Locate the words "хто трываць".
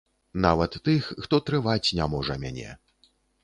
1.27-1.93